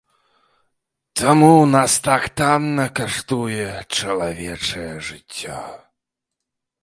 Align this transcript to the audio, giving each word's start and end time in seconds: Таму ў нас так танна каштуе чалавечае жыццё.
Таму 1.19 1.49
ў 1.49 1.65
нас 1.75 1.91
так 2.07 2.23
танна 2.39 2.85
каштуе 2.99 3.67
чалавечае 3.97 4.91
жыццё. 5.11 5.61